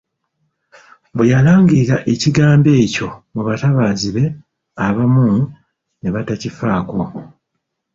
Bwe 1.15 1.25
yalangirira 1.31 1.97
ekigambo 2.13 2.69
ekyo 2.83 3.09
mu 3.33 3.41
batabaazi 3.47 4.09
be, 4.15 4.25
abamu 4.85 5.25
ne 6.01 6.09
batakifaako. 6.15 7.01